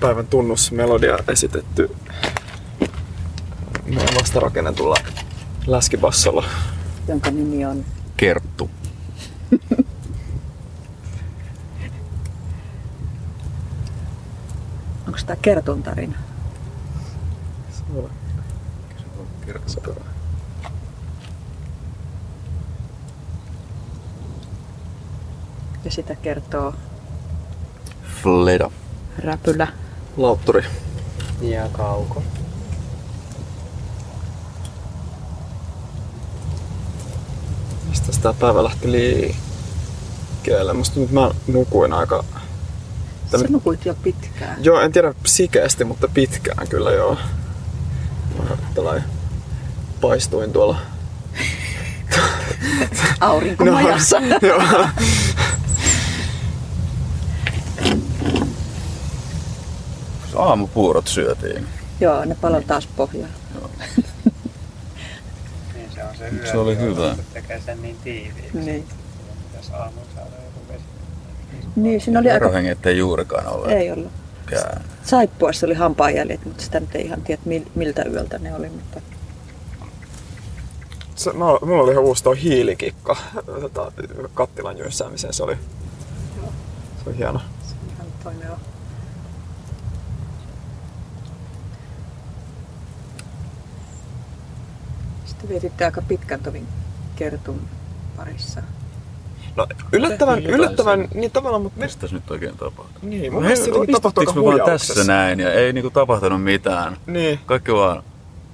Päivän 0.00 0.26
tunnusmelodia 0.26 1.18
esitetty 1.28 1.96
meidän 3.84 4.14
vastarakennetulla 4.20 4.96
läskibassolla. 5.66 6.44
jonka 7.08 7.30
nimi 7.30 7.64
on 7.66 7.84
Kerttu. 8.16 8.70
Onko 15.06 15.18
tämä 15.26 15.36
Kertun 15.42 15.82
tarina? 15.82 16.18
Se 17.72 17.82
on 17.98 18.10
Kerttu. 19.46 19.94
Ja 25.84 25.90
sitä 25.90 26.14
kertoo 26.14 26.74
Fleda. 28.22 28.70
Räpylä. 29.18 29.68
Lautturi. 30.16 30.64
Ja 31.40 31.68
kauko. 31.72 32.22
Mistä 37.88 38.12
sitä 38.12 38.34
päivä 38.40 38.64
lähti 38.64 38.92
liikkeelle? 38.92 40.72
Musta 40.72 41.00
nyt 41.00 41.10
mä 41.10 41.30
nukuin 41.46 41.92
aika... 41.92 42.24
Sä 43.30 43.38
Tämä- 43.38 43.44
nukuit 43.50 43.86
jo 43.86 43.94
pitkään. 43.94 44.64
Joo, 44.64 44.80
en 44.80 44.92
tiedä 44.92 45.14
sikeästi, 45.26 45.84
mutta 45.84 46.08
pitkään 46.14 46.68
kyllä 46.68 46.90
joo. 46.90 47.16
Mä 48.38 48.44
tällainen 48.74 49.04
paistuin 50.00 50.52
tuolla. 50.52 50.76
Aurinkomajassa. 53.20 54.20
No, 54.30 54.38
joo. 54.42 54.62
Aamupuurot 60.40 61.08
syötiin. 61.08 61.66
Joo, 62.00 62.24
ne 62.24 62.36
paloi 62.40 62.62
taas 62.64 62.86
pohjaan. 62.96 63.32
Niin 65.74 65.90
se 65.94 66.04
on 66.04 66.16
se 66.16 66.28
yö. 66.28 66.46
Se 66.50 66.58
oli 66.58 66.76
hyvä. 66.78 67.14
Se 67.14 67.22
tekee 67.32 67.60
sen 67.66 67.82
niin 67.82 67.96
tiiviiksi. 68.04 68.58
Niin. 68.58 68.86
Jos 69.56 69.70
aamulla 69.70 70.06
saada 70.14 70.30
joku 70.44 70.72
vesi. 70.72 70.84
Niin, 71.76 72.00
siinä 72.00 72.20
oli 72.20 72.30
aika... 72.30 72.44
Verohenget 72.44 72.86
ei 72.86 72.98
juurikaan 72.98 73.46
ole. 73.46 73.72
Ei 73.72 73.90
ollut. 73.92 74.12
Kään. 74.46 74.84
Saippuassa 75.04 75.66
oli 75.66 75.74
hampaajäljet, 75.74 76.44
mutta 76.44 76.62
sitä 76.62 76.80
nyt 76.80 76.94
ei 76.94 77.04
ihan 77.06 77.22
tiedä 77.22 77.42
mil- 77.48 77.70
miltä 77.74 78.02
yöltä 78.02 78.38
ne 78.38 78.54
oli. 78.54 78.68
Mutta 78.68 79.00
Se, 81.16 81.32
mä, 81.32 81.44
mulla 81.66 81.82
oli 81.82 81.92
ihan 81.92 82.04
uusi 82.04 82.22
tuo 82.24 82.34
hiilikikka 82.34 83.16
tota, 83.46 83.92
kattilan 84.34 84.78
jyssäämiseen. 84.78 85.32
Se 85.32 85.42
oli, 85.42 85.54
se 87.04 87.10
oli 87.10 87.16
hieno. 87.18 87.38
se 87.38 87.74
on 87.74 87.94
ihan 87.94 88.06
toimiva. 88.24 88.58
Sitten 95.40 95.48
vietitte 95.50 95.84
aika 95.84 96.02
pitkän 96.02 96.40
tovin 96.40 96.66
Kertun 97.16 97.60
parissa. 98.16 98.62
No, 99.56 99.66
yllättävän, 99.92 100.46
yllättävän, 100.46 101.08
niin 101.14 101.30
tavallaan, 101.30 101.62
mutta 101.62 101.80
Mistä 101.80 102.06
nyt 102.12 102.30
oikein 102.30 102.56
tapahtuu? 102.56 102.98
niin, 103.02 103.32
mun 103.32 103.42
mielestä 103.42 103.64
se 103.64 103.70
jotenkin 103.70 103.94
aika 103.94 104.34
me 104.34 104.44
vaan 104.44 104.60
tässä 104.64 105.04
näin 105.04 105.40
ja 105.40 105.52
ei 105.52 105.72
niinku 105.72 105.90
tapahtunut 105.90 106.42
mitään. 106.42 106.96
Niin, 107.06 107.40
Kaikki 107.46 107.72
vaan 107.72 108.02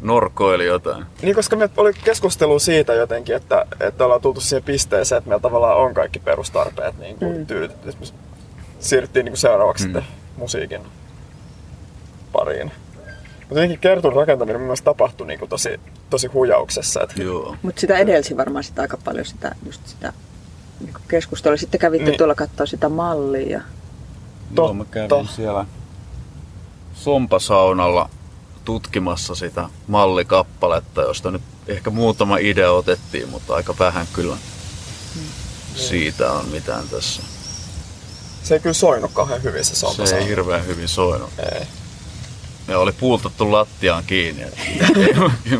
norkoili 0.00 0.66
jotain. 0.66 1.04
niin, 1.22 1.34
koska 1.34 1.56
me 1.56 1.70
oli 1.76 1.92
keskustelu 2.04 2.58
siitä 2.58 2.94
jotenkin, 2.94 3.36
että, 3.36 3.66
että 3.80 4.04
ollaan 4.04 4.20
tultu 4.20 4.41
siihen 4.41 4.62
pisteeseen, 4.62 5.18
että 5.18 5.28
meillä 5.28 5.42
tavallaan 5.42 5.76
on 5.76 5.94
kaikki 5.94 6.18
perustarpeet 6.18 6.98
niin 6.98 7.18
kuin 7.18 7.36
Mm. 7.38 7.47
tyydytetty. 7.47 7.92
Siirryttiin 8.80 9.24
niin 9.24 9.32
kuin 9.32 9.38
seuraavaksi 9.41 9.84
mm. 9.84 9.92
sitten 9.92 10.04
musiikin 10.36 10.80
pariin. 12.32 12.72
Mutta 13.49 13.55
jotenkin 13.55 13.79
Kertun 13.79 14.12
rakentaminen 14.12 14.61
mun 14.61 14.67
mielestä 14.67 14.84
tapahtui 14.84 15.27
niin 15.27 15.39
kuin 15.39 15.49
tosi, 15.49 15.81
tosi 16.11 16.27
huijauksessa. 16.27 17.03
Että 17.03 17.23
Joo. 17.23 17.57
Mutta 17.62 17.81
sitä 17.81 17.99
edelsi 17.99 18.37
varmaan 18.37 18.65
sitä 18.65 18.83
aika 18.83 18.97
paljon 19.05 19.25
sitä, 19.25 19.55
just 19.67 19.87
sitä 19.87 20.12
niin 20.81 20.95
keskustelua. 21.09 21.57
Sitten 21.57 21.81
kävitte 21.81 22.11
Niin. 22.11 22.19
tuolla 22.19 22.34
katsoa 22.34 22.67
sitä 22.67 22.89
mallia. 22.89 23.51
Ja... 23.51 23.61
Joo, 24.57 24.75
mä 24.75 24.84
Totta. 24.84 25.09
kävin 25.09 25.29
siellä 25.29 25.65
sompasaunalla 26.95 28.11
tutkimassa 28.65 29.34
sitä 29.34 29.69
mallikappaletta, 29.87 31.03
josta 31.03 31.31
nyt 31.31 31.43
ehkä 31.67 31.91
muutama 31.91 32.39
idea 32.39 32.73
otettiin, 32.73 33.28
mutta 33.28 33.55
aika 33.55 33.75
vähän 33.78 34.07
kyllä 34.13 34.37
siitä 35.75 36.33
on 36.33 36.49
mitään 36.49 36.89
tässä. 36.89 37.23
se 38.43 38.55
ei 38.55 38.61
kyllä 38.61 38.73
soinut 38.75 39.11
kauhean 39.15 39.43
hyvin 39.43 39.65
se 39.65 39.69
Se 39.75 39.77
sompa. 39.81 40.05
ei 40.05 40.27
hirveän 40.28 40.67
hyvin 40.67 40.89
soinut. 40.89 41.31
ei. 41.53 41.67
Ja 42.69 42.78
oli 42.78 42.93
puultattu 42.93 43.53
lattiaan 43.53 44.04
kiinni. 44.04 44.43
Ei 44.43 45.59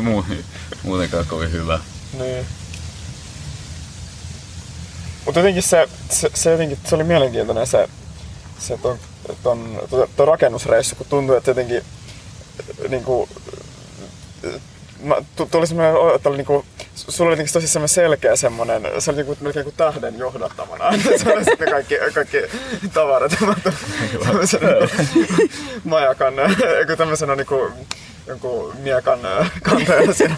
muutenkaan 0.83 1.25
kovin 1.25 1.51
hyvä. 1.51 1.79
Niin. 2.19 2.45
Mutta 5.25 5.39
jotenkin 5.39 5.63
se, 5.63 5.89
se, 6.09 6.29
se, 6.33 6.51
jotenkin, 6.51 6.77
se 6.85 6.95
oli 6.95 7.03
mielenkiintoinen 7.03 7.67
se, 7.67 7.89
se 8.59 8.77
ton, 8.77 8.97
ton, 9.43 9.79
ton, 9.89 10.09
ton 10.15 10.27
rakennusreissu, 10.27 10.95
kun 10.95 11.07
tuntui, 11.09 11.37
että 11.37 11.51
jotenkin 11.51 11.81
niin 12.89 13.03
kuin, 13.03 13.29
tuli 15.51 15.67
semmoinen, 15.67 15.95
että 16.15 16.29
oli 16.29 16.37
niinku, 16.37 16.65
sulla 16.97 17.31
oli 17.31 17.45
tosi 17.45 17.67
semmoinen 17.67 17.89
selkeä 17.89 18.35
semmoinen, 18.35 18.81
se 18.99 19.11
oli 19.11 19.17
niinku, 19.17 19.37
melkein 19.41 19.63
kuin 19.63 19.75
tähden 19.77 20.17
johdattamana. 20.17 20.91
se 21.23 21.33
oli 21.33 21.45
sitten 21.45 21.69
kaikki, 21.71 21.95
kaikki 22.13 22.37
tavarat. 22.93 23.35
Tämmöisenä 24.25 24.67
majakan, 25.83 26.33
joku 26.79 26.95
tämmöisenä 26.97 27.35
niinku, 27.35 27.71
jonkun 28.27 28.75
miekan 28.77 29.19
kanteena 29.63 30.13
siinä. 30.13 30.35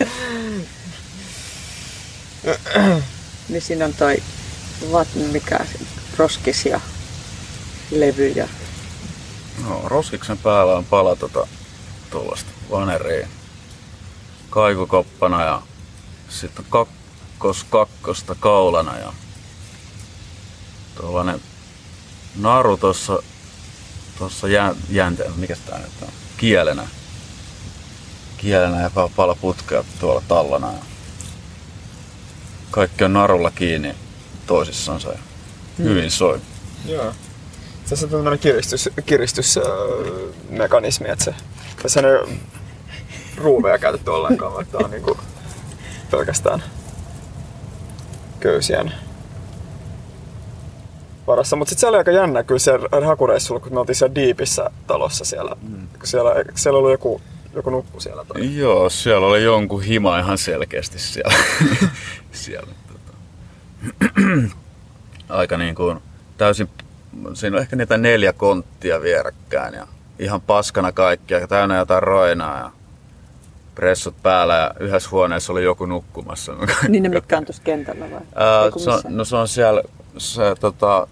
Niin 3.49 3.61
siinä 3.61 3.85
on 3.85 3.93
toi 3.93 4.17
vat, 4.91 5.07
mikä 5.31 5.57
se, 5.57 5.85
roskis 6.17 6.65
ja 6.65 6.79
levy 7.91 8.27
ja 8.27 8.47
No, 9.67 9.81
roskiksen 9.85 10.37
päällä 10.37 10.75
on 10.75 10.85
pala 10.85 11.15
tota, 11.15 11.47
tuollaista 12.09 12.49
vaneria 12.71 13.27
kaikukoppana 14.49 15.43
ja 15.43 15.61
sitten 16.29 16.65
kakkos 16.69 17.65
kakkosta 17.69 18.35
kaulana 18.35 18.97
ja 18.97 19.13
tuollainen 20.95 21.41
naru 22.35 22.77
tuossa 22.77 23.23
tuossa 24.17 24.47
jä, 24.47 24.75
jänte, 24.89 25.31
mikä 25.35 25.55
tää 25.65 25.77
nyt 25.77 25.91
on, 26.01 26.07
kielenä. 26.37 26.87
Kielenä 28.37 28.81
ja 28.81 28.87
pa- 28.87 29.11
pala 29.15 29.35
putkea 29.35 29.83
tuolla 29.99 30.21
tallana. 30.27 30.67
Ja 30.67 30.79
kaikki 32.71 33.03
on 33.03 33.13
narulla 33.13 33.51
kiinni 33.51 33.95
toisissansa 34.47 35.09
ja 35.09 35.19
hyvin 35.77 36.11
soi. 36.11 36.41
Joo. 36.85 37.13
Tässä 37.89 38.05
on 38.05 38.11
tämmöinen 38.11 38.39
kiristys, 38.39 38.89
kiristysmekanismi, 39.05 41.09
että 41.09 41.25
se, 41.25 41.33
tässä 41.83 41.99
ei 41.99 42.37
ruuveja 43.37 43.79
käytetty 43.79 44.09
ollenkaan, 44.09 44.53
vaikka 44.53 44.77
tää 44.77 44.85
on 44.85 44.91
niinku 44.91 45.17
pelkästään 46.11 46.63
köysien 48.39 48.93
varassa. 51.29 51.55
Mutta 51.55 51.69
sitten 51.69 51.81
se 51.81 51.87
oli 51.87 51.97
aika 51.97 52.11
jännä 52.11 52.43
kyllä 52.43 52.59
se 52.59 52.71
hakureissulla, 53.05 53.61
kun 53.61 53.73
me 53.73 53.79
oltiin 53.79 53.95
siellä 53.95 54.15
Deepissä 54.15 54.69
talossa 54.87 55.25
siellä. 55.25 55.55
Mm. 55.61 55.87
Siellä, 56.03 56.31
siellä 56.55 56.79
oli 56.79 56.91
joku, 56.91 57.21
joku 57.53 57.69
nukku 57.69 57.99
siellä. 57.99 58.25
Tai? 58.25 58.57
Joo, 58.57 58.89
siellä 58.89 59.27
oli 59.27 59.43
jonkun 59.43 59.83
hima 59.83 60.19
ihan 60.19 60.37
selkeästi 60.37 60.99
siellä. 60.99 61.33
siellä 62.31 62.73
tota. 62.87 63.17
Aika 65.29 65.57
niin 65.57 65.75
kuin 65.75 65.99
täysin, 66.37 66.69
siinä 67.33 67.57
on 67.57 67.61
ehkä 67.61 67.75
niitä 67.75 67.97
neljä 67.97 68.33
konttia 68.33 69.01
vierekkäin 69.01 69.73
ja 69.73 69.87
ihan 70.19 70.41
paskana 70.41 70.91
kaikkia, 70.91 71.47
täynnä 71.47 71.77
jotain 71.77 72.03
roinaa 72.03 72.59
ja 72.59 72.71
pressut 73.79 74.15
päällä 74.23 74.55
ja 74.55 74.71
yhdessä 74.79 75.09
huoneessa 75.11 75.53
oli 75.53 75.63
joku 75.63 75.85
nukkumassa. 75.85 76.53
niin 76.87 77.03
ne 77.03 77.09
mitkä 77.09 77.37
on 77.37 77.45
tuossa 77.45 77.63
kentällä 77.63 78.11
vai? 78.11 78.21
Ää, 78.35 78.71
se 78.77 78.89
on, 78.89 79.01
no 79.09 79.25
se 79.25 79.35
on 79.35 79.47
siellä 79.47 79.83
se, 80.17 80.55
tota, 80.59 81.07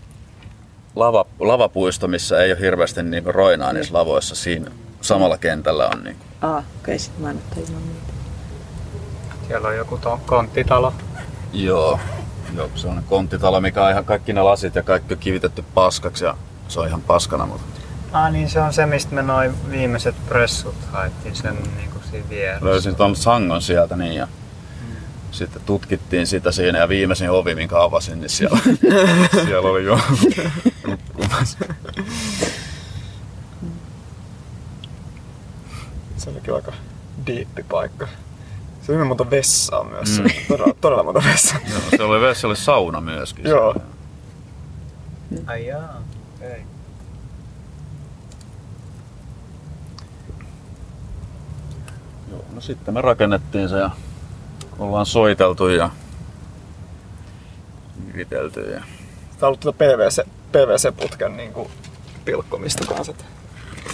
lava, 0.96 1.26
lavapuisto, 1.40 2.08
missä 2.08 2.44
ei 2.44 2.52
ole 2.52 2.60
hirveästi 2.60 3.04
niin 3.04 3.26
roinaa 3.26 3.74
niissä 3.74 3.94
lavoissa. 3.94 4.36
Siinä 4.36 4.72
samalla 5.02 5.38
kentällä 5.38 5.88
on 5.88 6.04
niin 6.04 6.16
Ah, 6.42 6.58
okei, 6.58 6.66
okay, 6.80 7.00
sit 7.00 7.20
mä 7.20 7.30
en 7.30 7.42
ole 7.58 7.66
niitä. 7.66 8.14
Siellä 9.48 9.68
on 9.68 9.78
joku 9.78 9.98
to- 9.98 10.20
konttitalo. 10.26 10.94
Joo. 11.54 12.00
Joo, 12.56 12.70
se 12.76 12.88
on 12.88 13.04
konttitalo, 13.10 13.62
mikä 13.62 13.84
on 13.84 13.92
ihan 13.92 14.06
kaikki 14.06 14.34
ne 14.34 14.42
lasit 14.42 14.76
ja 14.76 14.84
kaikki 14.84 15.14
on 15.14 15.20
kivitetty 15.20 15.64
paskaksi 15.74 16.26
ja 16.26 16.38
se 16.68 16.80
on 16.80 16.88
ihan 16.88 17.02
paskana, 17.02 17.46
mutta 17.46 17.78
Ah 18.14 18.32
niin, 18.32 18.50
se 18.50 18.60
on 18.60 18.74
se, 18.74 18.86
mistä 18.86 19.16
me 19.16 19.22
noin 19.22 19.72
viimeiset 19.72 20.16
pressut 20.28 20.76
haettiin 20.92 21.36
sen 21.36 21.58
niinku 21.78 21.97
siinä 22.12 22.30
vieressä. 22.30 22.66
Löysin 22.66 22.96
ton 22.96 23.16
sangon 23.16 23.62
sieltä 23.62 23.96
niin 23.96 24.14
ja 24.14 24.26
mm. 24.26 24.96
sitten 25.32 25.62
tutkittiin 25.66 26.28
sitä 26.28 26.52
siinä 26.52 26.78
ja 26.80 26.90
viimeisin 26.90 27.30
ovi, 27.30 27.56
minkä 27.56 27.82
avasin, 27.82 28.20
niin 28.20 28.30
siellä, 28.30 28.60
siellä 29.46 29.70
oli 29.70 29.86
jo 29.86 30.00
nukkumassa. 30.88 31.58
Se 36.18 36.30
oli 36.30 36.42
kyllä 36.42 36.56
aika 36.56 36.74
diippi 37.28 37.64
paikka. 37.64 38.08
Se 38.82 38.92
oli 38.96 39.04
monta 39.04 39.30
vessaa 39.30 39.84
myös. 39.84 40.20
Mm. 40.20 40.30
Todella, 40.48 40.74
todella 40.82 41.04
monta 41.04 41.22
vessaa. 41.26 41.60
Joo, 41.70 41.80
se 41.98 42.04
oli 42.04 42.22
vessa, 42.22 42.48
oli 42.48 42.56
sauna 42.56 43.02
myöskin. 43.02 43.46
Joo. 43.46 43.76
Ai 45.46 45.68
jaa, 45.68 46.02
okay. 46.36 46.60
No 52.58 52.62
sitten 52.62 52.94
me 52.94 53.02
rakennettiin 53.02 53.70
se 53.70 53.78
ja 53.78 53.90
ollaan 54.80 55.06
soiteltu 55.06 55.68
ja 55.68 55.90
viritelty 58.08 58.62
ja 58.72 58.80
Tämä 58.80 58.88
on 59.42 59.48
ollut 59.48 59.60
tuota 59.60 59.78
PVC, 59.78 60.28
PVC-putken 60.52 61.38
niin 61.38 61.54
kuin 61.54 61.70
pilkkomista 62.26 62.86
kanssa. 62.96 63.14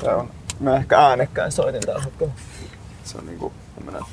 Se 0.02 0.10
on, 0.10 0.30
mä 0.60 0.76
ehkä 0.76 1.00
äänekkäin 1.00 1.52
soitin 1.52 1.82
tällä 1.82 2.02
hetkellä. 2.02 2.34
Se 3.04 3.18
on 3.18 3.26
niinku 3.26 3.54
tämmönen... 3.76 4.02
ei 4.02 4.08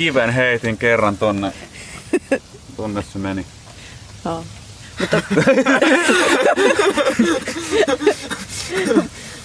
Kiven 0.00 0.30
heitin 0.30 0.76
kerran 0.78 1.16
tonne. 1.16 1.52
Tonne 2.76 3.02
se 3.12 3.18
meni. 3.18 3.46
Joo. 4.24 4.44
Mutta... 5.00 5.22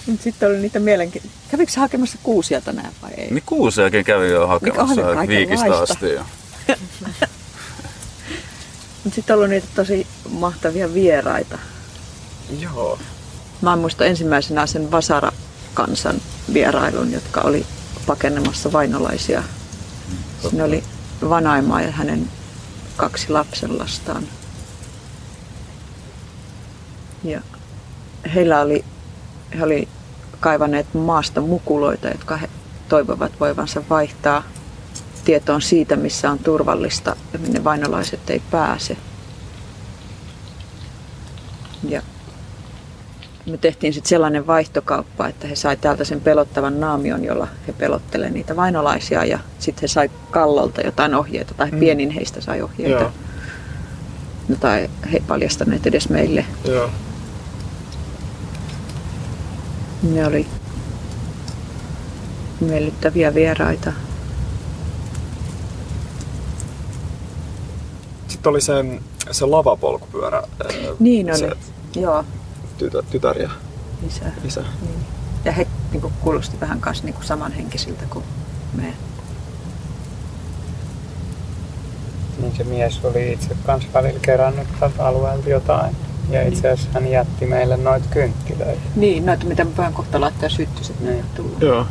Mut 0.06 0.22
sitten 0.22 0.48
oli 0.48 0.58
niitä 0.58 0.78
mielenkiintoisia. 0.78 1.38
Kävikö 1.50 1.72
sä 1.72 1.80
hakemassa 1.80 2.18
kuusia 2.22 2.60
tänään 2.60 2.92
vai 3.02 3.10
ei? 3.16 3.30
Niin 3.30 3.42
kuusiakin 3.46 4.04
kävi 4.04 4.30
jo 4.30 4.46
hakemassa 4.46 5.02
viikistä 5.28 5.78
asti. 5.78 6.06
Mutta 9.04 9.14
sitten 9.14 9.34
on 9.34 9.38
ollut 9.38 9.50
niitä 9.50 9.66
tosi 9.74 10.06
mahtavia 10.30 10.94
vieraita. 10.94 11.58
Joo. 12.58 12.98
Mä 13.60 13.76
muistan 13.76 14.06
ensimmäisenä 14.06 14.66
sen 14.66 14.90
Vasara-kansan 14.90 16.16
vierailun, 16.52 17.12
jotka 17.12 17.40
oli 17.40 17.66
pakenemassa 18.06 18.72
vainolaisia. 18.72 19.42
Siinä 20.50 20.64
oli 20.64 20.84
Vanaima 21.28 21.82
ja 21.82 21.90
hänen 21.90 22.28
kaksi 22.96 23.30
lapsenlastaan. 23.30 24.22
Ja 27.24 27.40
heillä 28.34 28.60
oli, 28.60 28.84
he 29.58 29.64
oli 29.64 29.88
kaivaneet 30.40 30.94
maasta 30.94 31.40
mukuloita, 31.40 32.08
jotka 32.08 32.36
he 32.36 32.48
toivovat 32.88 33.32
voivansa 33.40 33.82
vaihtaa 33.90 34.42
tietoon 35.24 35.62
siitä, 35.62 35.96
missä 35.96 36.30
on 36.30 36.38
turvallista 36.38 37.16
ja 37.32 37.38
minne 37.38 37.64
vainolaiset 37.64 38.30
ei 38.30 38.42
pääse. 38.50 38.96
Ja 41.88 42.02
me 43.46 43.56
tehtiin 43.56 43.92
sitten 43.92 44.08
sellainen 44.08 44.46
vaihtokauppa, 44.46 45.28
että 45.28 45.46
he 45.48 45.56
sai 45.56 45.76
täältä 45.76 46.04
sen 46.04 46.20
pelottavan 46.20 46.80
naamion, 46.80 47.24
jolla 47.24 47.48
he 47.68 47.72
pelottelee 47.72 48.30
niitä 48.30 48.56
vainolaisia 48.56 49.24
ja 49.24 49.38
sitten 49.58 49.82
he 49.82 49.88
sai 49.88 50.10
kallolta 50.30 50.80
jotain 50.80 51.14
ohjeita 51.14 51.54
tai 51.54 51.70
Mm. 51.70 51.78
pienin 51.78 52.10
heistä 52.10 52.40
sai 52.40 52.62
ohjeita, 52.62 53.00
Joo. 53.02 53.10
jota 54.48 54.68
he 54.70 54.88
ei 55.12 55.22
paljastaneet 55.28 55.86
edes 55.86 56.08
meille. 56.08 56.44
Joo. 56.64 56.90
Ne 60.02 60.26
oli 60.26 60.46
miellyttäviä 62.60 63.34
vieraita. 63.34 63.92
Sitten 68.28 68.50
oli 68.50 68.60
sen, 68.60 69.00
se 69.30 69.44
lavapolkupyörä. 69.46 70.36
ää, 70.38 70.46
Niin 70.98 71.36
se 71.36 71.44
oli, 71.46 71.54
joo, 71.96 72.24
Tytär, 72.78 73.02
tytär 73.10 73.42
ja 73.42 73.50
isä. 74.06 74.24
isä. 74.44 74.60
Niin. 74.60 74.98
Ja 75.44 75.52
he 75.52 75.66
niin 75.92 76.00
kuin, 76.00 76.12
kuulosti 76.20 76.60
vähän 76.60 76.80
kanssa 76.80 77.04
niin 77.04 77.14
kuin 77.14 77.24
samanhenkisiltä 77.24 78.04
kuin 78.10 78.24
me. 78.74 78.94
Niin 82.40 82.56
se 82.56 82.64
mies 82.64 83.00
oli 83.04 83.32
itse 83.32 83.56
kanssa 83.66 83.88
välillä 83.94 84.18
kerännyt 84.22 84.68
tältä 84.80 85.06
alueelta 85.06 85.48
jotain. 85.48 85.96
Ja 86.30 86.48
itse 86.48 86.70
asiassa 86.70 86.90
hän 86.92 87.10
jätti 87.10 87.46
meille 87.46 87.76
noita 87.76 88.06
kynttilöitä. 88.10 88.80
Niin, 88.96 89.26
noita 89.26 89.44
mitä 89.46 89.64
me 89.64 89.76
voin 89.76 89.92
kohta 89.92 90.20
laittaa 90.20 90.48
syttyiset, 90.48 91.00
ne 91.00 91.24
tullut. 91.34 91.62
Joo. 91.62 91.86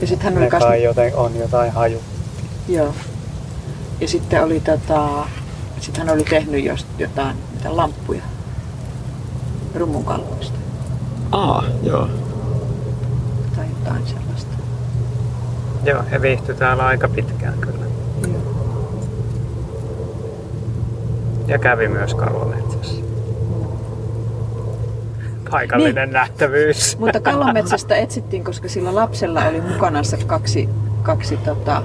Ja 0.00 0.06
sitten 0.06 0.34
hän 0.34 0.42
oli 0.42 0.50
kai 0.50 0.82
joten, 0.82 1.16
on 1.16 1.36
jotain 1.36 1.72
haju. 1.72 2.00
Joo. 2.68 2.94
Ja 4.00 4.08
sitten 4.08 4.44
oli 4.44 4.60
tota, 4.60 5.26
sitten 5.80 6.06
hän 6.06 6.14
oli 6.14 6.24
tehnyt 6.24 6.64
jotain, 6.98 7.36
mitä 7.54 7.76
lamppuja. 7.76 8.22
Rummun 9.74 10.04
kalvoista 10.04 10.58
Aa, 11.32 11.64
joo. 11.82 12.08
tai 13.56 13.66
jotain 13.78 14.06
sellaista. 14.06 14.56
Joo, 15.84 16.02
he 16.10 16.22
viihtyi 16.22 16.54
täällä 16.54 16.86
aika 16.86 17.08
pitkään 17.08 17.58
kyllä. 17.60 17.84
Ja 21.46 21.58
kävi 21.58 21.88
myös 21.88 22.14
Kallometsässä. 22.14 23.02
Paikallinen 25.50 26.08
niin. 26.08 26.12
nähtävyys. 26.12 26.98
Mutta 26.98 27.20
Kallonmetsästä 27.20 27.96
etsittiin, 27.96 28.44
koska 28.44 28.68
sillä 28.68 28.94
lapsella 28.94 29.44
oli 29.44 29.60
mukanansa 29.60 30.16
kaksi, 30.26 30.68
kaksi 31.02 31.36
tota, 31.36 31.82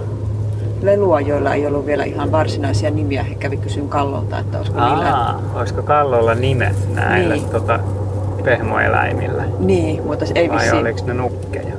lelua, 0.82 1.22
joilla 1.22 1.54
ei 1.54 1.68
ollut 1.68 1.86
vielä 1.86 2.04
ihan 2.04 2.32
varsinaisia 2.32 2.90
nimiä. 2.92 3.24
He 3.24 3.36
kävi 3.36 3.58
kysyn 3.58 3.90
Kallolta, 3.90 4.40
että 4.40 4.58
olisiko 4.58 4.80
niillä... 4.80 5.14
Aa, 5.16 5.42
olisiko 5.56 5.82
Kallolla 5.84 6.36
nimet 6.36 6.94
näillä 6.96 7.36
Niin. 7.36 7.50
tota, 7.50 7.80
pehmoeläimillä? 8.44 9.44
Niin, 9.60 10.04
mutta 10.04 10.26
ei 10.36 10.50
Vai 10.50 10.58
vissiin. 10.58 10.82
oliko 10.82 11.00
ne 11.06 11.14
nukkeja? 11.14 11.74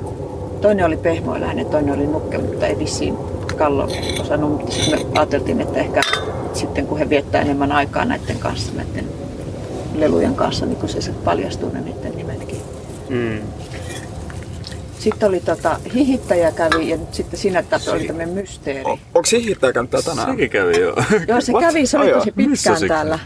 Toinen 0.61 0.87
oli 0.87 0.97
pehmoeläinen, 0.97 1.67
toinen 1.67 1.95
oli 1.95 2.07
nukke, 2.07 2.39
mutta 2.39 2.67
ei 2.67 2.79
vissiin 2.79 3.17
Kallo 3.57 3.89
osannut. 4.21 4.51
Mutta 4.51 4.73
sitten 4.73 5.01
me 5.01 5.19
ajateltiin, 5.19 5.61
että 5.61 5.79
ehkä 5.79 6.01
sitten 6.53 6.87
kun 6.87 6.99
he 6.99 7.09
viettää 7.09 7.41
enemmän 7.41 7.73
aikaa 7.73 8.05
näiden 8.05 8.39
kanssa, 8.39 8.73
näiden 8.77 9.05
lelujen 9.95 10.35
kanssa, 10.35 10.67
niin 10.67 10.77
kun 10.77 10.89
se 10.89 11.01
sitten 11.01 11.25
paljastuu 11.25 11.71
ne 11.73 11.81
niiden 11.81 12.17
nimetkin. 12.17 12.61
Mm. 13.09 13.39
Sitten 14.99 15.29
oli 15.29 15.41
tota, 15.41 15.81
hihittäjä 15.95 16.53
kävi 16.53 16.89
ja 16.91 16.97
nyt 16.97 17.15
sitten 17.15 17.39
siinä 17.39 17.63
tapauksessa 17.63 17.93
oli 17.93 18.07
tämmöinen 18.07 18.35
mysteeri. 18.35 18.85
O, 18.85 18.91
onko 18.91 19.29
hihittäjä 19.33 19.73
käynyt 19.73 19.91
täällä 19.91 20.11
tänään? 20.11 20.31
Sekin 20.31 20.51
kävi 20.51 20.81
joo. 20.81 21.03
Joo, 21.29 21.41
se 21.41 21.53
What? 21.59 21.65
kävi, 21.65 21.87
se 21.87 21.99
oli 21.99 22.11
tosi 22.11 22.33
pitkään 22.33 22.81
se 22.81 22.89
täällä. 22.89 23.19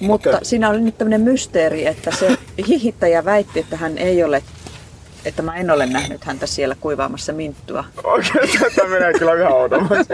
Mutta 0.00 0.30
Okei. 0.30 0.44
siinä 0.44 0.68
oli 0.68 0.80
nyt 0.80 0.98
tämmöinen 0.98 1.20
mysteeri, 1.20 1.86
että 1.86 2.10
se 2.10 2.38
hihittäjä 2.68 3.24
väitti, 3.24 3.60
että 3.60 3.76
hän 3.76 3.98
ei 3.98 4.24
ole, 4.24 4.42
että 5.24 5.42
mä 5.42 5.56
en 5.56 5.70
ole 5.70 5.86
nähnyt 5.86 6.24
häntä 6.24 6.46
siellä 6.46 6.76
kuivaamassa 6.80 7.32
minttua. 7.32 7.84
Okei, 8.04 8.70
tämä 8.76 8.88
menee 8.88 9.12
kyllä 9.12 9.34
ihan 9.34 9.52
outommaksi. 9.52 10.12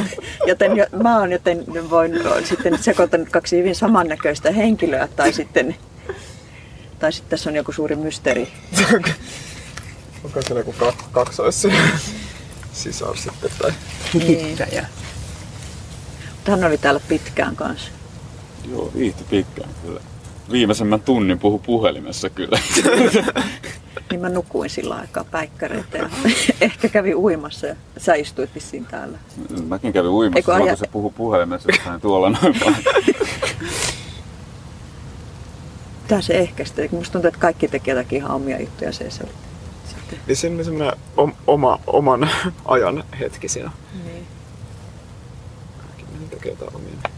Joten 0.46 0.76
jo, 0.76 0.86
mä 1.02 1.18
oon 1.18 1.32
joten 1.32 1.90
voin 1.90 2.12
sitten 2.44 2.78
sekoittanut 2.78 3.28
kaksi 3.28 3.58
hyvin 3.58 3.74
samannäköistä 3.74 4.50
henkilöä 4.50 5.08
tai 5.16 5.32
sitten, 5.32 5.76
tai 7.02 7.12
sitten 7.12 7.30
tässä 7.30 7.50
on 7.50 7.56
joku 7.56 7.72
suuri 7.72 7.96
mysteeri. 7.96 8.48
Onko 10.24 10.42
siellä 10.42 10.60
joku 10.60 10.74
kak- 10.78 11.04
kaksois 11.12 11.66
sisar 12.72 13.16
sitten 13.16 13.50
tai... 13.58 13.72
Niin. 14.14 14.26
Hihittäjä. 14.26 14.86
Mutta 16.32 16.50
hän 16.50 16.64
oli 16.64 16.78
täällä 16.78 17.00
pitkään 17.08 17.56
kanssa. 17.56 17.90
Joo, 18.70 18.90
viihti 18.96 19.24
pitkään 19.30 19.70
kyllä. 19.82 20.00
Viimeisemmän 20.52 21.00
tunnin 21.00 21.38
puhu 21.38 21.58
puhelimessa 21.58 22.30
kyllä. 22.30 22.58
Niin 24.10 24.20
mä 24.20 24.28
nukuin 24.28 24.70
sillä 24.70 24.94
aikaa 24.94 25.24
päikkäreitä 25.24 25.98
ja 25.98 26.10
ehkä 26.60 26.88
kävi 26.88 27.14
uimassa 27.14 27.66
ja 27.66 27.76
sä 27.98 28.14
istuit 28.14 28.54
vissiin 28.54 28.86
täällä. 28.86 29.18
Mäkin 29.68 29.92
kävin 29.92 30.10
uimassa 30.10 30.38
Eikö 30.38 30.52
silloin, 30.52 30.62
aja- 30.62 30.76
kun 30.76 30.86
se 30.86 30.92
puhui 30.92 31.12
puhelimessa, 31.16 31.68
tuolla 32.02 32.30
noin. 32.30 32.56
Tää 36.12 36.20
se 36.20 36.38
ehkä 36.38 36.64
sitten. 36.64 36.88
Musta 36.92 37.12
tuntuu, 37.12 37.28
että 37.28 37.40
kaikki 37.40 37.68
teki 37.68 37.90
jotakin 37.90 38.16
ihan 38.16 38.30
omia 38.30 38.60
juttuja 38.60 38.92
se. 38.92 39.10
Sitten, 39.10 40.18
oli 40.26 40.34
semmoinen 40.36 40.92
om, 41.16 41.32
oma, 41.46 41.80
oman 41.86 42.30
ajan 42.64 43.04
hetki 43.20 43.48
siinä. 43.48 43.70
niin. 44.04 44.26
Kaikki 45.78 46.04
tekee 46.30 46.52
jotain 46.52 46.76
omia. 46.76 47.10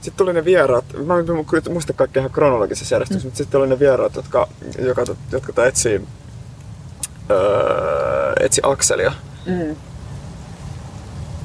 Sitten 0.00 0.16
tuli 0.16 0.32
ne 0.32 0.44
vieraat, 0.44 0.84
mä 1.06 1.18
en 1.18 1.24
mu- 1.28 1.72
muista 1.72 1.92
kaikkea 1.92 2.20
ihan 2.20 2.32
kronologisessa 2.32 2.94
järjestyksessä, 2.94 3.26
mm. 3.26 3.28
mutta 3.28 3.38
sitten 3.38 3.60
oli 3.60 3.68
ne 3.68 3.78
vieraat, 3.78 4.16
jotka, 4.16 4.48
joka, 4.78 5.04
jotka 5.32 5.66
etsii, 5.66 6.00
öö, 7.30 8.32
etsi 8.40 8.60
Akselia. 8.64 9.12
Mm. 9.46 9.76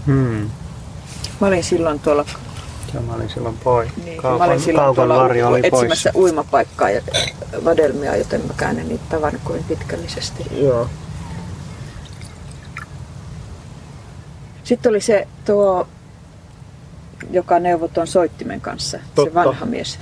Hmm. 0.05 0.49
Mä 1.41 1.47
olin 1.47 1.63
silloin 1.63 1.99
tuolla, 1.99 2.25
Joo, 2.93 3.03
mä 3.03 3.13
olin 3.13 3.29
silloin 3.29 3.57
pois. 3.63 3.89
niin, 4.05 4.21
kaupan, 4.21 4.47
mä 4.47 4.53
olin 4.53 4.63
silloin 4.63 4.95
tuolla 4.95 5.15
varjo 5.15 5.47
oli 5.47 5.59
etsimässä 5.63 6.11
pois. 6.13 6.23
uimapaikkaa 6.23 6.89
ja 6.89 7.01
vadelmia, 7.65 8.15
joten 8.15 8.41
mä 8.47 8.69
en 8.69 8.87
niitä 8.87 9.03
tavannut 9.09 9.41
kovin 9.43 9.63
pitkällisesti. 9.63 10.43
Joo. 10.51 10.89
Sitten 14.63 14.89
oli 14.89 15.01
se 15.01 15.27
tuo, 15.45 15.87
joka 17.31 17.59
neuvoi 17.59 17.89
tuon 17.89 18.07
soittimen 18.07 18.61
kanssa, 18.61 18.97
se 18.97 19.03
Totta. 19.15 19.33
vanha 19.33 19.65
mies. 19.65 19.97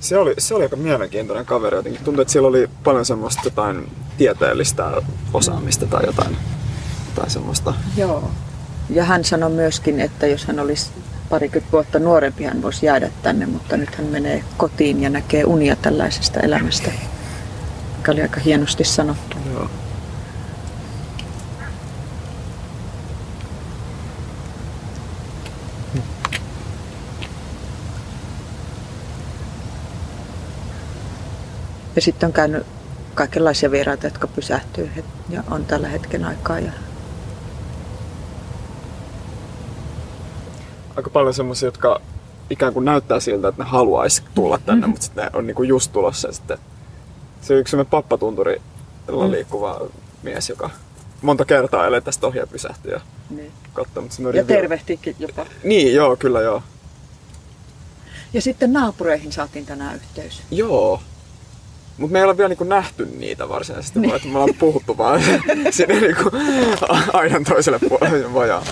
Se 0.00 0.18
oli, 0.18 0.34
se 0.38 0.54
oli 0.54 0.62
aika 0.64 0.76
mielenkiintoinen 0.76 1.46
kaveri 1.46 1.76
jotenkin. 1.76 2.04
Tuntui, 2.04 2.22
että 2.22 2.32
siellä 2.32 2.48
oli 2.48 2.70
paljon 2.84 3.04
semmoista 3.04 3.42
jotain 3.44 3.90
tieteellistä 4.18 5.02
osaamista 5.32 5.86
tai 5.86 6.06
jotain, 6.06 6.36
jotain 7.08 7.30
semmoista. 7.30 7.74
Joo. 7.96 8.30
Ja 8.90 9.04
hän 9.04 9.24
sanoi 9.24 9.50
myöskin, 9.50 10.00
että 10.00 10.26
jos 10.26 10.44
hän 10.44 10.60
olisi 10.60 10.90
parikymmentä 11.28 11.72
vuotta 11.72 11.98
nuorempi, 11.98 12.44
hän 12.44 12.62
voisi 12.62 12.86
jäädä 12.86 13.10
tänne, 13.22 13.46
mutta 13.46 13.76
nyt 13.76 13.94
hän 13.94 14.06
menee 14.06 14.44
kotiin 14.56 15.02
ja 15.02 15.10
näkee 15.10 15.44
unia 15.44 15.76
tällaisesta 15.76 16.40
elämästä, 16.40 16.90
mikä 17.96 18.12
oli 18.12 18.22
aika 18.22 18.40
hienosti 18.40 18.84
sanottu. 18.84 19.36
Joo. 19.52 19.70
Ja 31.96 32.02
sitten 32.02 32.26
on 32.26 32.32
käynyt 32.32 32.66
kaikenlaisia 33.14 33.70
vieraita, 33.70 34.06
jotka 34.06 34.26
pysähtyy 34.26 34.90
ja 35.28 35.42
on 35.50 35.64
tällä 35.64 35.88
hetken 35.88 36.24
aikaa. 36.24 36.58
Ja 36.58 36.72
Aika 41.00 41.10
paljon 41.10 41.34
semmoisia, 41.34 41.66
jotka 41.66 42.00
ikään 42.50 42.72
kuin 42.72 42.84
näyttää 42.84 43.20
siltä, 43.20 43.48
että 43.48 43.62
ne 43.62 43.68
haluaisi 43.68 44.22
tulla 44.34 44.58
tänne, 44.66 44.86
mutta 44.86 45.04
sitten 45.04 45.24
ne 45.24 45.30
on 45.32 45.46
niinku 45.46 45.62
just 45.62 45.92
tulossa. 45.92 46.28
Ja 46.28 46.32
sitten 46.32 46.58
se 47.40 47.54
yksi 47.54 47.70
semmoinen 47.70 47.90
pappatunturi 47.90 48.60
liikkuva 49.28 49.80
mies, 50.22 50.48
joka 50.48 50.70
monta 51.22 51.44
kertaa 51.44 51.86
elee 51.86 52.00
tästä 52.00 52.26
ohi 52.26 52.38
ja 52.38 52.46
pysähtyy 52.46 52.92
ja 52.92 53.00
niin. 53.30 53.52
katsoo. 53.72 54.02
Mutta 54.02 54.36
ja 54.36 54.44
tervehtikin 54.44 55.16
jopa. 55.18 55.46
Niin, 55.64 55.94
joo, 55.94 56.16
kyllä 56.16 56.40
joo. 56.40 56.62
Ja 58.32 58.42
sitten 58.42 58.72
naapureihin 58.72 59.32
saatiin 59.32 59.66
tänään 59.66 59.96
yhteys. 59.96 60.42
Joo. 60.50 61.00
Mutta 61.98 62.12
me 62.12 62.18
ei 62.18 62.24
ole 62.24 62.36
vielä 62.36 62.48
niinku 62.48 62.64
nähty 62.64 63.06
niitä 63.06 63.48
varsinaisesti, 63.48 63.98
niin. 63.98 64.08
vaan 64.08 64.16
että 64.16 64.28
me 64.28 64.38
ollaan 64.38 64.58
puhuttu 64.58 64.98
vaan 64.98 65.22
sinne 65.70 66.00
niinku 66.00 66.30
aidan 67.12 67.44
toiselle 67.44 67.78
puolelle 67.88 68.34
vajaa. 68.34 68.64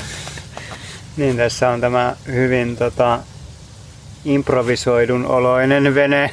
Niin, 1.18 1.36
tässä 1.36 1.68
on 1.68 1.80
tämä 1.80 2.16
hyvin 2.26 2.76
tota, 2.76 3.20
improvisoidun 4.24 5.26
oloinen 5.26 5.94
vene, 5.94 6.30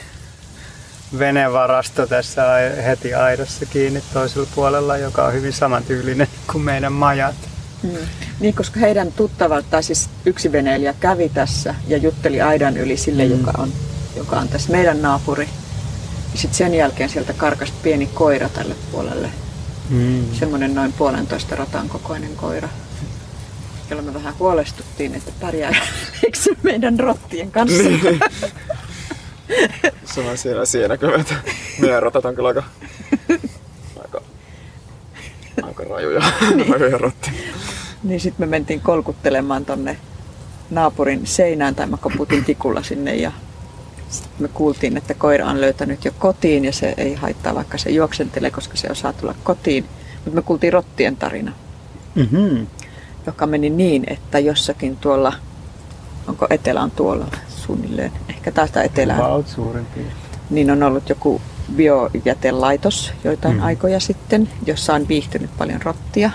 venevarasto 1.20 2.08
tässä 2.08 2.44
heti 2.86 3.14
aidassa 3.14 3.66
kiinni 3.66 4.04
toisella 4.14 4.48
puolella, 4.56 4.98
joka 4.98 5.26
on 5.26 5.34
hyvin 5.34 5.54
samantyylinen 5.54 6.28
kuin 6.52 6.64
meidän 6.64 6.94
majat. 6.94 7.36
Mm. 7.84 7.92
Niin, 8.40 8.54
koska 8.54 8.80
heidän 8.80 9.12
tuttavalta, 9.12 9.68
tai 9.70 9.84
siis 9.84 10.10
yksi 10.26 10.52
veneilijä 10.52 10.94
kävi 11.00 11.30
tässä 11.30 11.76
ja 11.88 11.98
jutteli 11.98 12.42
aidan 12.42 12.78
yli 12.78 12.98
sille, 12.98 13.26
mm. 13.26 13.32
joka, 13.32 13.52
on, 13.58 13.70
joka 14.16 14.36
on 14.40 14.48
tässä 14.48 14.72
meidän 14.72 15.02
naapuri. 15.02 15.50
Ja 16.32 16.40
sitten 16.40 16.58
sen 16.58 16.74
jälkeen 16.74 17.10
sieltä 17.10 17.34
karkasi 17.34 17.74
pieni 17.84 18.06
koira 18.06 18.50
tälle 18.50 18.76
puolelle. 18.92 19.30
Mm. 19.90 20.26
Semmoinen 20.34 20.76
noin 20.76 20.94
puolentoista 20.94 21.56
rotan 21.56 21.90
kokoinen 21.90 22.36
koira. 22.36 22.70
Jolla 23.90 24.04
me 24.04 24.14
vähän 24.14 24.34
huolestuttiin, 24.40 25.16
että 25.16 25.32
pärjääkö 25.42 25.78
se 26.34 26.52
meidän 26.64 27.00
rottien 27.00 27.52
kanssa. 27.52 27.84
Niin. 27.84 28.20
Se 30.06 30.22
on 30.22 30.38
siinä, 30.38 30.66
siinä 30.66 30.98
kyllä, 30.98 31.16
että 31.16 31.36
meidän 31.82 32.04
rotat 32.04 32.26
on 32.26 32.36
kyllä 32.36 32.48
aika, 32.48 32.64
aika, 34.04 34.22
aika 35.64 35.84
rajuja, 35.84 36.24
niin. 36.56 37.00
rottia. 37.00 37.34
Niin 38.04 38.20
sitten 38.20 38.48
me 38.48 38.50
mentiin 38.50 38.82
kolkuttelemaan 38.82 39.66
tonne 39.66 39.98
naapurin 40.70 41.28
seinään 41.28 41.76
tai 41.76 41.88
mä 41.88 41.98
koputin 41.98 42.46
tikulla 42.46 42.84
sinne 42.84 43.16
ja 43.16 43.32
sit 44.10 44.40
me 44.40 44.48
kuultiin, 44.48 44.98
että 44.98 45.14
koira 45.14 45.46
on 45.46 45.62
löytänyt 45.62 46.06
jo 46.06 46.12
kotiin 46.20 46.66
ja 46.66 46.74
se 46.74 46.94
ei 46.98 47.16
haittaa 47.16 47.56
vaikka 47.56 47.78
se 47.78 47.90
juoksentelee, 47.90 48.52
koska 48.52 48.78
se 48.78 48.88
osaa 48.92 49.14
tulla 49.14 49.36
kotiin. 49.44 49.86
Mutta 50.16 50.36
me 50.36 50.42
kuultiin 50.42 50.74
rottien 50.74 51.18
tarina, 51.18 51.52
Mm-hmm. 52.16 52.68
Joka 53.26 53.46
meni 53.48 53.70
niin, 53.70 54.04
että 54.08 54.40
jossakin 54.40 54.98
tuolla, 54.98 55.34
onko 56.28 56.48
etelä 56.50 56.82
on 56.82 56.92
tuolla 56.92 57.26
suunnilleen, 57.48 58.12
ehkä 58.30 58.52
tästä 58.52 58.84
etelään, 58.84 59.44
suurin 59.46 59.86
piirtein. 59.86 60.18
niin 60.50 60.72
on 60.72 60.84
ollut 60.84 61.10
joku 61.10 61.42
biojätelaitos 61.76 63.14
joitain 63.24 63.56
Mm. 63.56 63.64
aikoja 63.64 64.00
sitten, 64.00 64.50
jossa 64.66 64.94
on 64.94 65.08
viihtynyt 65.08 65.50
paljon 65.58 65.82
rottia. 65.82 66.32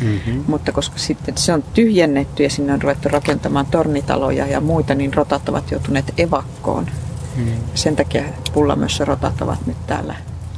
Mm-hmm. 0.00 0.44
Mutta 0.46 0.72
koska 0.72 0.98
sitten 0.98 1.38
se 1.38 1.52
on 1.52 1.62
tyhjennetty 1.74 2.42
ja 2.42 2.50
sinne 2.50 2.72
on 2.72 2.82
ruvettu 2.82 3.08
rakentamaan 3.08 3.66
tornitaloja 3.66 4.46
ja 4.46 4.60
muita, 4.60 4.94
niin 4.94 5.14
rotat 5.14 5.48
ovat 5.48 5.70
joutuneet 5.70 6.12
evakkoon. 6.20 6.86
Mm. 7.36 7.46
Sen 7.74 7.96
takia 7.96 8.22
Pullamössä 8.52 9.04
rotat 9.04 9.40
ovat 9.40 9.66
nyt 9.66 9.76
täällä 9.86 10.14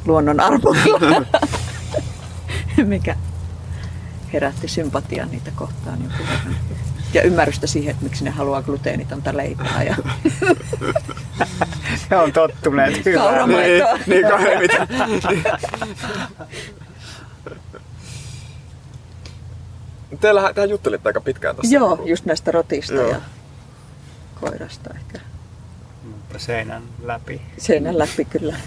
luonnon 0.06 0.40
armoilla, 0.40 1.22
mikä 2.84 3.16
herätti 4.32 4.68
sympatiaa 4.68 5.26
niitä 5.26 5.50
kohtaan 5.54 5.98
verran. 6.18 6.56
Ja 7.14 7.22
ymmärrystä 7.22 7.66
siihen, 7.66 7.90
että 7.90 8.04
miksi 8.04 8.24
ne 8.24 8.30
haluaa 8.30 8.62
gluteenitonta 8.62 9.36
leipää 9.36 9.82
ja 9.82 9.96
He 12.10 12.16
on 12.16 12.32
tottuneet. 12.32 12.92
Kaurama- 13.14 13.46
Niin, 13.46 13.84
niin 14.06 14.26
mitä. 14.58 14.86
Teillähän 20.20 20.54
tehän 20.54 20.70
juttelitte 20.70 21.08
aika 21.08 21.20
pitkään 21.20 21.56
tässä. 21.56 21.74
Joo, 21.74 22.02
just 22.04 22.24
näistä 22.24 22.50
rotista 22.50 22.94
Joo. 22.94 23.10
ja 23.10 23.20
koirasta 24.40 24.90
ehkä. 24.94 25.18
Mutta 26.04 26.38
seinän 26.38 26.82
läpi. 27.02 27.40
Seinän 27.58 27.98
läpi 27.98 28.24
kyllä. 28.24 28.56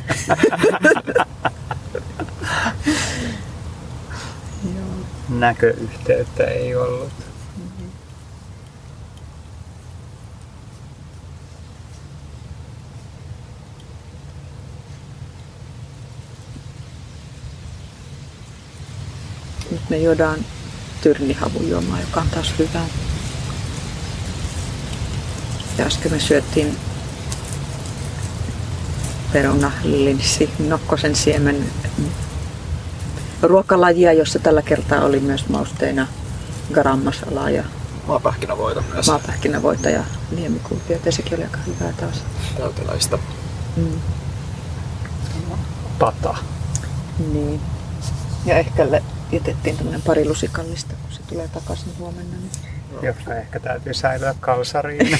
Joo. 4.75 4.85
Näköyhteyttä 5.29 6.43
ei 6.43 6.75
ollut. 6.75 7.09
Nyt 19.71 19.89
me 19.89 19.97
juodaan 19.97 20.39
tyrnihavujuomaa, 21.01 21.99
joka 21.99 22.21
on 22.21 22.29
taas 22.29 22.53
hyvää. 22.59 22.87
Ja 25.77 25.85
äsken 25.85 26.11
me 26.11 26.19
syöttiin 26.19 26.77
peruna, 29.33 29.71
nokkosen 30.59 31.15
siemen 31.15 31.65
ruokalajia, 33.41 34.13
jossa 34.13 34.39
tällä 34.39 34.61
kertaa 34.61 35.01
oli 35.05 35.19
myös 35.19 35.49
mausteina 35.49 36.07
garam 36.73 36.99
masalaa 36.99 37.49
ja 37.49 37.63
Maapähkinävoita 38.07 38.83
myös 38.93 39.07
maapähkinävoita 39.07 39.89
ja 39.89 40.03
liemikultia. 40.31 40.97
Ja 41.05 41.11
sekin 41.11 41.33
oli 41.33 41.43
aika 41.43 41.57
hyvää 41.67 41.93
taas. 41.99 42.23
täyteläistä. 42.57 43.17
Mm. 43.75 43.91
Pata. 45.99 46.35
Niin. 47.33 47.61
Ja 48.45 48.57
ehkä 48.57 48.91
le- 48.91 49.03
jätettiin 49.31 49.77
tämmöinen 49.77 50.01
pari 50.01 50.25
lusikallista, 50.27 50.93
kun 51.01 51.11
se 51.11 51.21
tulee 51.27 51.47
takaisin 51.47 51.97
huomenna. 51.99 52.37
Niin. 52.37 52.51
Jotka 53.01 53.35
ehkä 53.35 53.59
täytyy 53.59 53.93
säilyä 53.93 54.35
kalsariin. 54.39 55.19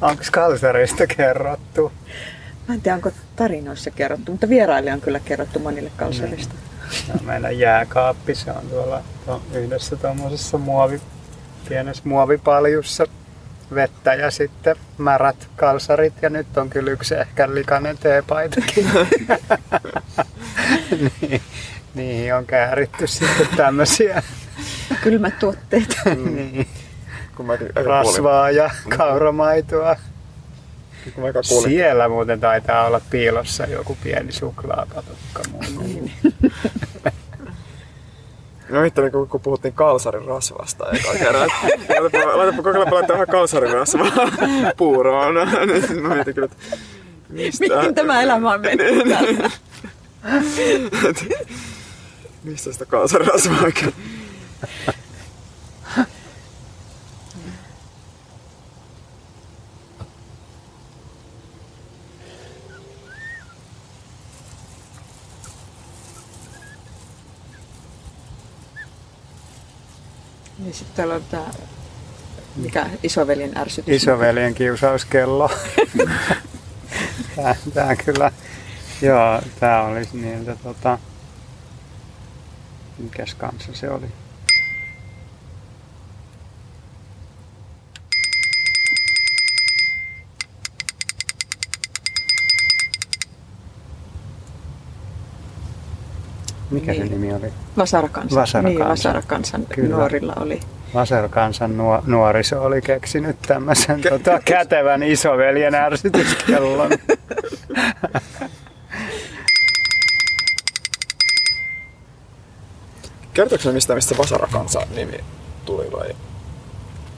Onko 0.00 0.22
kalsareista 0.32 1.06
kerrottu? 1.06 1.92
Mä 2.68 2.74
en 2.74 2.80
tiedä, 2.80 2.94
onko 2.94 3.10
tarinoissa 3.38 3.90
kerrottu, 3.90 4.32
mutta 4.32 4.48
vieraille 4.48 4.92
on 4.92 5.00
kyllä 5.00 5.20
kerrottu 5.20 5.58
monille 5.58 5.90
kalsarista. 5.96 6.54
Se 6.90 7.12
on 7.12 7.26
meidän 7.26 7.58
jääkaappi, 7.58 8.34
se 8.34 8.50
on 8.50 8.66
tuolla 8.70 9.02
to, 9.26 9.42
yhdessä 9.54 9.96
tuommoisessa 9.96 10.58
muovi, 10.58 11.00
pienessä 11.68 12.02
muovipaljussa 12.06 13.06
vettä 13.74 14.14
ja 14.14 14.30
sitten 14.30 14.76
märät 14.98 15.48
kalsarit 15.56 16.14
ja 16.22 16.30
nyt 16.30 16.58
on 16.58 16.70
kyllä 16.70 16.90
yksi 16.90 17.14
ehkä 17.14 17.54
likainen 17.54 17.98
teepaitakin. 17.98 18.90
niin, 21.20 21.42
niihin 21.94 22.34
on 22.34 22.46
kääritty 22.46 23.06
sitten 23.06 23.48
tämmöisiä 23.56 24.22
Kylmät 25.02 25.38
tuotteet. 25.38 26.00
Mm. 26.04 26.34
niin, 26.34 26.66
rasvaa 27.74 28.50
ja 28.50 28.70
kauramaitoa. 28.96 29.96
Siellä 31.62 32.08
muuten 32.08 32.40
taitaa 32.40 32.86
olla 32.86 33.00
piilossa 33.10 33.64
joku 33.64 33.96
pieni 34.02 34.32
suklaapatukka 34.32 35.42
muuten. 35.52 36.10
No 38.68 38.84
itse 38.84 39.10
kun, 39.10 39.28
kun 39.28 39.40
puhuttiin 39.40 39.74
kalsarin 39.74 40.24
rasvasta 40.24 40.90
eka 40.90 41.12
kerran. 41.18 41.50
Laitapa, 42.00 42.38
laitapa 42.38 42.62
kokeilla 42.62 42.90
laittaa 42.90 43.14
vähän 43.14 43.26
kalsarin 43.26 43.72
rasvaa 43.72 44.10
puuroon. 44.76 45.34
Niin 45.34 46.02
mä 46.02 46.14
mietin 46.14 46.34
kyllä, 46.34 46.48
että 46.52 46.76
mistä, 47.28 47.64
Mihin 47.76 47.94
tämä 47.94 48.22
elämä 48.22 48.50
on 48.52 48.60
mennyt? 48.60 49.06
mistä 52.44 52.72
sitä 52.72 52.86
kalsarin 52.86 53.26
rasvaa 53.28 53.60
oikein. 53.64 53.94
Niin 70.58 70.74
sitten 70.74 70.96
täällä 70.96 71.14
on 71.14 71.24
tämä, 71.30 71.46
mikä 72.56 72.86
isoveljen 73.02 73.58
ärsytys. 73.58 74.02
Isoveljen 74.02 74.54
kiusauskello. 74.54 75.50
tää, 77.36 77.56
tää 77.74 77.96
kyllä, 77.96 78.32
joo, 79.02 79.42
tää 79.60 79.82
olisi 79.82 80.16
niiltä 80.16 80.56
tota, 80.56 80.98
mikäs 82.98 83.34
kanssa 83.34 83.72
se 83.72 83.90
oli? 83.90 84.06
Mikä 96.70 96.94
se 96.94 97.00
Niin. 97.00 97.10
nimi 97.12 97.34
oli? 97.34 97.52
Vasarakansan. 97.76 98.40
Vasarakansan. 98.40 98.64
Niin, 98.64 98.88
Vasarakansan 98.88 99.66
Kyllä. 99.74 99.96
nuorilla 99.96 100.32
oli. 100.40 100.60
Vaserkansan 100.94 101.76
nuo, 101.76 102.02
nuoriso 102.06 102.62
oli 102.62 102.82
keksinyt 102.82 103.36
tämmöisen 103.46 104.00
tota, 104.10 104.40
kätevän 104.44 105.02
isoveljen 105.02 105.74
ärsytyskellon. 105.74 106.90
Kertooko 113.34 113.62
se 113.64 113.72
mistä, 113.72 113.94
mistä 113.94 114.14
Vasarakansa 114.18 114.80
nimi 114.94 115.20
tuli 115.64 115.92
vai? 115.92 116.08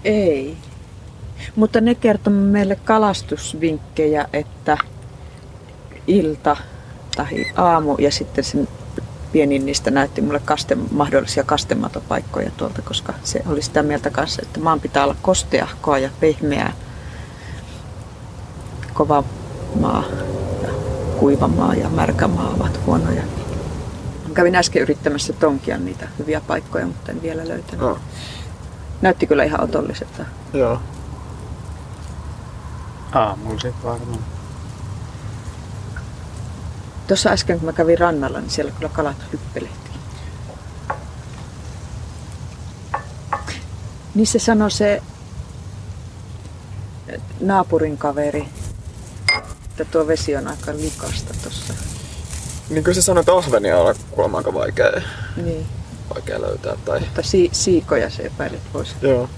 Ei. 0.04 0.56
Mutta 1.56 1.80
ne 1.80 1.94
kertoi 1.94 2.32
meille 2.32 2.76
kalastusvinkkejä, 2.76 4.28
että 4.32 4.78
ilta 6.06 6.56
tai 7.16 7.46
aamu 7.56 7.96
ja 7.98 8.10
sitten 8.10 8.44
sen 8.44 8.68
pienin 9.32 9.66
niistä 9.66 9.90
näytti 9.90 10.20
mulle 10.20 10.40
kaste, 10.44 10.74
mahdollisia 10.90 11.44
kastematopaikkoja 11.44 12.50
tuolta, 12.56 12.82
koska 12.82 13.14
se 13.24 13.42
oli 13.46 13.62
sitä 13.62 13.82
mieltä 13.82 14.10
kanssa, 14.10 14.42
että 14.42 14.60
maan 14.60 14.80
pitää 14.80 15.04
olla 15.04 15.16
kosteahkoa 15.22 15.98
ja 15.98 16.10
pehmeää, 16.20 16.72
kova 18.94 19.24
maa 19.80 20.04
ja 20.62 20.68
kuiva 21.18 21.48
maa 21.48 21.74
ja 21.74 21.88
märkä 21.88 22.28
maa 22.28 22.48
ovat 22.56 22.80
huonoja. 22.86 23.22
Kävin 24.34 24.56
äsken 24.56 24.82
yrittämässä 24.82 25.32
tonkia 25.32 25.78
niitä 25.78 26.08
hyviä 26.18 26.40
paikkoja, 26.40 26.86
mutta 26.86 27.12
en 27.12 27.22
vielä 27.22 27.48
löytänyt. 27.48 27.80
No, 27.80 27.98
Näytti 29.02 29.26
kyllä 29.26 29.44
ihan 29.44 29.60
otolliselta. 29.64 30.24
joo. 30.52 30.80
Aamulla 33.12 33.60
sit 33.60 33.74
varmaan. 33.84 34.18
Tuossa 37.10 37.30
äsken 37.30 37.58
kun 37.58 37.66
mä 37.66 37.72
kävin 37.72 37.98
rannalla, 37.98 38.40
niin 38.40 38.50
siellä 38.50 38.72
kyllä 38.72 38.88
kalat 38.88 39.16
hyppelehti. 39.32 39.90
Niin 44.14 44.26
se 44.26 44.38
sanoi 44.38 44.70
se 44.70 45.02
naapurin 47.40 47.98
kaveri, 47.98 48.48
että 49.70 49.84
tuo 49.84 50.06
vesi 50.06 50.36
on 50.36 50.48
aika 50.48 50.72
likasta 50.76 51.34
tuossa. 51.42 51.74
Niin 52.70 52.84
kuin 52.84 52.94
se 52.94 53.02
sanoi, 53.02 53.20
että 53.20 53.32
ahvenia 53.32 53.78
on 53.78 53.94
kuulemma 54.10 54.38
aika 54.38 54.54
vaikea, 54.54 55.02
Niin, 55.36 55.66
vaikea 56.14 56.40
löytää. 56.40 56.76
Tai... 56.84 57.00
mutta 57.00 57.22
si- 57.22 57.50
siikoja 57.52 58.10
se 58.10 58.22
epäili, 58.22 58.56
että 58.56 58.70
voisi. 58.74 58.94
Joo. 59.02 59.28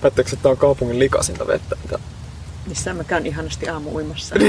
Päättekö, 0.00 0.30
että 0.32 0.42
tämä 0.42 0.50
on 0.50 0.58
kaupungin 0.58 0.98
likasinta 0.98 1.46
vettä? 1.46 1.76
Mitä? 1.82 1.98
Missä 2.66 2.94
mä 2.94 3.04
käyn 3.04 3.26
ihanasti 3.26 3.68
aamu 3.68 3.90
uimassa. 3.94 4.34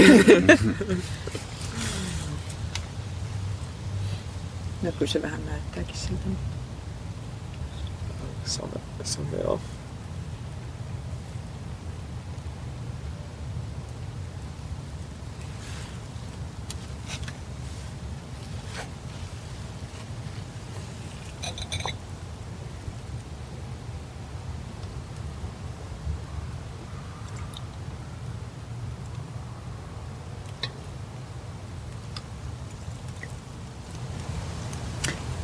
no 4.83 4.91
kyllä 4.91 5.11
se 5.11 5.21
vähän 5.21 5.45
näyttääkin 5.45 5.95
siltä. 5.97 6.23
Se 8.45 8.61
on 8.61 8.69
joo. 9.43 9.59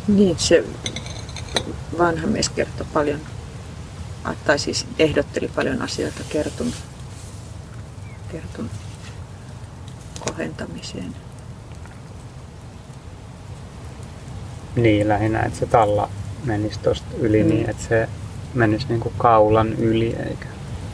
Niin, 0.07 0.39
se 0.39 0.63
vanha 1.97 2.27
mies 2.27 2.49
kertoi 2.49 2.87
paljon, 2.93 3.19
tai 4.45 4.59
siis 4.59 4.85
ehdotteli 4.99 5.47
paljon 5.55 5.81
asioita 5.81 6.19
kertun, 6.29 6.71
kertun 8.31 8.69
kohentamiseen. 10.19 11.15
Niin, 14.75 15.07
lähinnä, 15.07 15.39
että 15.43 15.59
se 15.59 15.65
talla 15.65 16.09
menisi 16.43 16.79
tosta 16.79 17.07
yli 17.19 17.43
Mm. 17.43 17.49
niin, 17.49 17.69
että 17.69 17.83
se 17.89 18.09
menisi 18.53 18.85
niinku 18.89 19.13
kaulan 19.17 19.73
yli, 19.73 20.15
eikä 20.29 20.45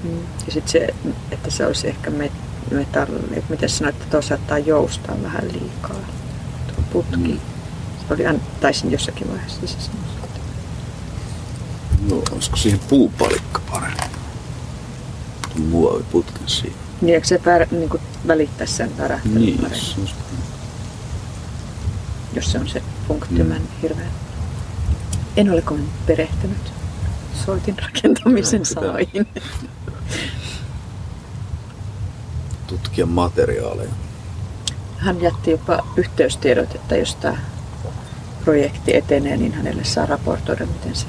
Mm. 0.03 0.19
Ja 0.45 0.51
sitten 0.51 0.71
se, 0.71 0.87
että 1.31 1.51
se 1.51 1.65
olisi 1.65 1.87
ehkä 1.87 2.09
met- 2.09 2.71
metalli, 2.71 3.19
että 3.31 3.49
miten 3.51 3.69
sanoit, 3.69 3.95
että 3.95 4.09
tuo 4.11 4.21
saattaa 4.21 4.57
joustaa 4.57 5.15
vähän 5.23 5.47
liikaa, 5.51 5.95
tuo 6.67 6.83
putki. 6.91 7.33
Se 7.33 7.50
oli, 8.09 8.25
an- 8.27 8.41
taisin 8.61 8.91
jossakin 8.91 9.31
vaiheessa 9.31 9.67
se 9.67 9.75
sanoi. 9.79 10.01
No, 12.09 12.21
olisiko 12.31 12.57
siihen 12.57 12.79
puupalikka 12.89 13.61
parempi? 13.71 14.03
Muoviputken 15.69 16.49
siihen. 16.49 16.77
Niin, 17.01 17.15
eikö 17.15 17.27
se 17.27 17.37
pär, 17.37 17.67
niin 17.71 17.89
kuin 17.89 18.01
välittää 18.27 18.67
sen 18.67 18.97
värähtelyn 18.97 19.41
Niin, 19.41 19.57
paremmin, 19.57 19.81
se 19.81 19.99
olisi 19.99 20.13
jos 22.33 22.51
se 22.51 22.59
on 22.59 22.67
se 22.67 22.81
funktioman 23.07 23.61
hirveä. 23.81 24.07
En 25.37 25.51
ole 25.51 25.61
kovin 25.61 25.89
perehtynyt 26.05 26.73
soitin 27.45 27.79
rakentamisen 27.79 28.65
sanoihin. 28.65 29.27
tutkia 32.67 33.05
materiaaleja. 33.05 33.89
Hän 34.97 35.21
jätti 35.21 35.51
jopa 35.51 35.87
yhteystiedot, 35.95 36.75
että 36.75 36.95
jos 36.95 37.15
tämä 37.15 37.37
projekti 38.43 38.95
etenee, 38.95 39.37
niin 39.37 39.53
hänelle 39.53 39.83
saa 39.83 40.05
raportoida, 40.05 40.65
miten 40.65 40.95
se 40.95 41.05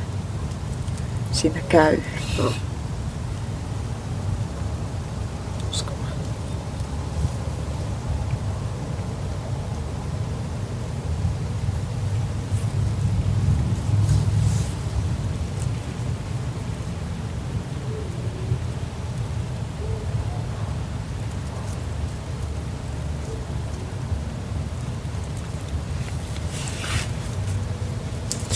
siinä 1.32 1.60
käy. 1.68 1.98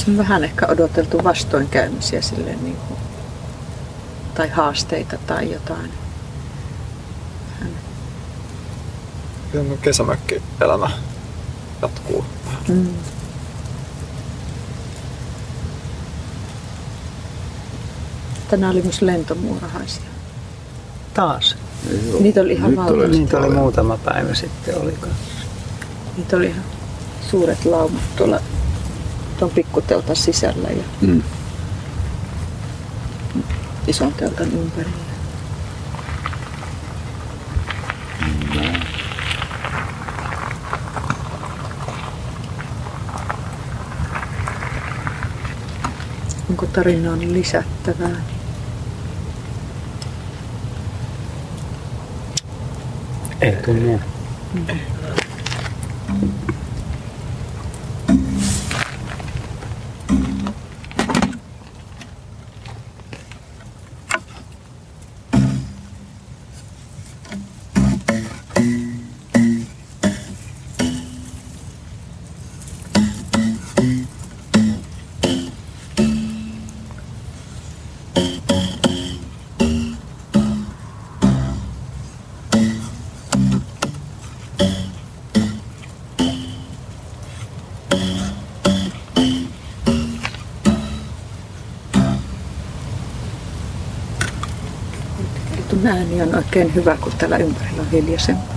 Se 0.07 0.11
on 0.12 0.19
vähän 0.19 0.45
ehkä 0.45 0.66
odoteltu 0.66 1.25
vastoinkäymisiä 1.25 2.23
silleen 2.23 2.64
niin 2.64 2.77
kuin, 2.77 3.01
tai 4.35 4.49
haasteita 4.49 5.19
tai 5.27 5.53
jotain. 5.53 5.92
Kyllä 9.53 9.77
kesämökki-elämä 9.83 10.90
jatkuu. 11.83 12.25
Mm. 12.69 12.88
Tänään 18.49 18.73
oli 18.73 18.83
myös 18.83 19.03
lentomuurahaisia. 19.03 20.05
Taas. 21.14 21.57
Niitä 22.21 22.40
oli 22.40 22.53
ihan 22.53 22.77
valtavasti. 22.77 23.19
Niitä 23.19 23.38
oli 23.38 23.51
muutama 23.51 23.99
päivä 23.99 24.35
sitten 24.35 24.79
oli 24.83 24.92
kanssa. 24.92 25.47
Niitä 26.16 26.37
oli 26.37 26.47
ihan 26.47 26.64
suuret 27.31 27.64
laumat 27.64 28.16
tuolla 28.16 28.40
tuon 29.38 29.51
pikkuteltan 29.51 30.16
sisällä 30.16 30.68
ja 30.68 30.83
Mm. 31.01 31.22
ison 33.87 34.12
teltan 34.14 34.53
ympärillä. 34.53 35.07
Onko 46.51 46.66
tarinaan 46.66 47.33
lisättävää? 47.33 48.16
Ei 53.40 53.53
tuu 53.53 53.75
mieleen. 53.75 54.96
Ääni 96.07 96.23
on 96.23 96.35
oikein 96.35 96.75
hyvä, 96.75 96.97
kun 97.01 97.12
täällä 97.19 97.37
ympärillä 97.37 97.83
on 97.83 97.90
hiljaisempaa. 97.90 98.57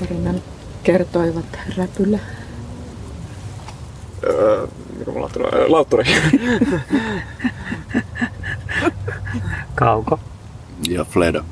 Tarinan 0.00 0.42
kertoivat 0.82 1.58
räpylä. 1.76 2.18
Öö, 4.24 4.66
mikä 4.98 5.10
mulla 5.10 5.28
tulee? 5.28 5.50
Öö, 5.54 5.68
Lautturi. 5.68 6.04
Kauko. 9.74 10.20
Ja 10.88 11.04
Fledo. 11.04 11.44